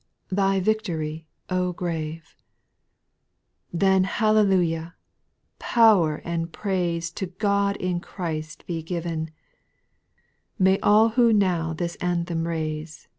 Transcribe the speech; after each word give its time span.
Thy 0.31 0.59
victory, 0.59 1.27
O 1.51 1.73
grave? 1.73 2.23
6. 3.71 3.73
Then 3.73 4.03
hallelujah 4.05 4.95
I 4.95 5.53
power 5.59 6.23
and 6.25 6.51
praise 6.51 7.11
To 7.11 7.27
God 7.27 7.75
in 7.77 7.99
Christ 7.99 8.65
be 8.65 8.81
given; 8.81 9.29
May 10.57 10.79
all 10.79 11.09
who 11.09 11.31
now 11.31 11.73
this 11.73 11.97
anthem 11.97 12.47
raise. 12.47 13.09